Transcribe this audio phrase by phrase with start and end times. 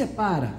[0.00, 0.54] separa?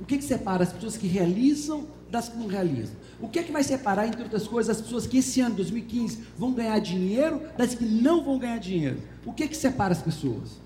[0.00, 2.94] O que, que separa as pessoas que realizam das que não realizam?
[3.20, 6.24] O que é que vai separar, entre outras coisas, as pessoas que esse ano, 2015,
[6.36, 8.98] vão ganhar dinheiro das que não vão ganhar dinheiro?
[9.24, 10.60] O que é que separa as pessoas?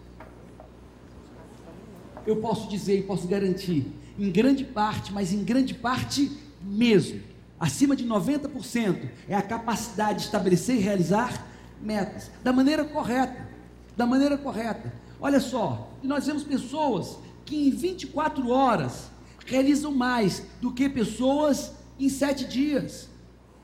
[2.26, 3.86] Eu posso dizer e posso garantir,
[4.18, 7.20] em grande parte, mas em grande parte mesmo,
[7.58, 11.46] acima de 90%, é a capacidade de estabelecer e realizar
[11.80, 13.48] metas da maneira correta.
[13.96, 14.92] Da maneira correta.
[15.20, 17.18] Olha só, nós vemos pessoas
[17.48, 19.10] que em 24 horas
[19.46, 23.08] realizam mais do que pessoas em sete dias.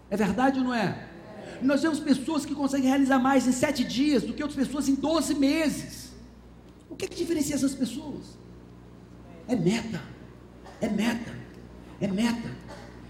[0.08, 1.06] É verdade ou não é?
[1.60, 4.94] Nós vemos pessoas que conseguem realizar mais em sete dias do que outras pessoas em
[4.94, 6.12] 12 meses.
[6.88, 8.38] O que, é que diferencia essas pessoas?
[9.46, 10.02] É meta,
[10.80, 11.34] é meta,
[12.00, 12.50] é meta,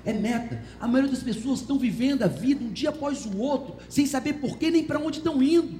[0.04, 0.64] é meta.
[0.80, 4.34] A maioria das pessoas estão vivendo a vida um dia após o outro, sem saber
[4.34, 5.78] porquê nem para onde estão indo.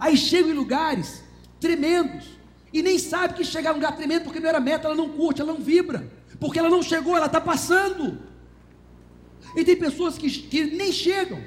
[0.00, 1.22] Aí chegam em lugares
[1.60, 2.38] tremendos
[2.72, 5.40] e nem sabe que chegar um lugar tremendo porque não era meta, ela não curte,
[5.40, 8.18] ela não vibra, porque ela não chegou, ela está passando.
[9.56, 11.42] E tem pessoas que, que nem chegam,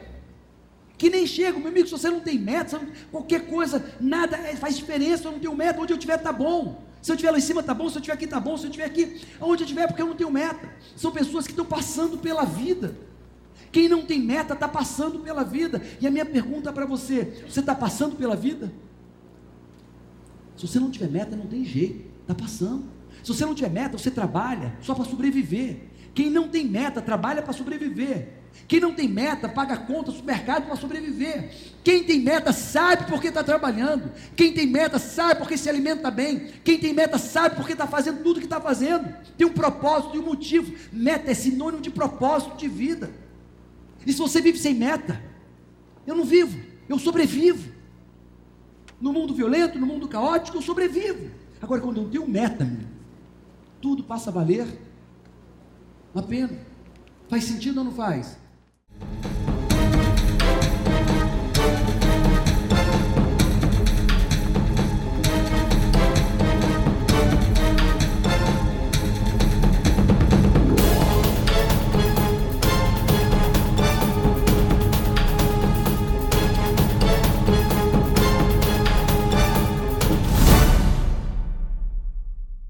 [0.98, 4.56] que nem chegam, meu amigo, se você não tem meta, não, qualquer coisa, nada é,
[4.56, 6.84] faz diferença, eu não tenho meta, onde eu estiver está bom.
[7.02, 8.66] Se eu estiver lá em cima está bom, se eu estiver aqui está bom, se
[8.66, 10.70] eu estiver aqui, onde eu estiver, porque eu não tenho meta.
[10.96, 12.96] São pessoas que estão passando pela vida.
[13.72, 15.82] Quem não tem meta está passando pela vida.
[16.00, 18.72] E a minha pergunta para você: você está passando pela vida?
[20.62, 22.84] Se você não tiver meta, não tem jeito, está passando.
[23.24, 25.90] Se você não tiver meta, você trabalha só para sobreviver.
[26.14, 28.28] Quem não tem meta, trabalha para sobreviver.
[28.68, 31.50] Quem não tem meta, paga conta no supermercado para sobreviver.
[31.84, 34.12] Quem tem meta sabe porque está trabalhando.
[34.36, 36.52] Quem tem meta sabe porque se alimenta bem.
[36.64, 39.12] Quem tem meta sabe porque está fazendo tudo que está fazendo.
[39.36, 40.72] Tem um propósito e um motivo.
[40.94, 43.10] Meta é sinônimo de propósito de vida.
[44.06, 45.20] E se você vive sem meta,
[46.06, 47.81] eu não vivo, eu sobrevivo.
[49.02, 51.32] No mundo violento, no mundo caótico, eu sobrevivo.
[51.60, 52.70] Agora, quando eu tenho meta,
[53.82, 54.68] tudo passa a valer
[56.14, 56.58] a pena.
[57.28, 58.38] Faz sentido ou não faz?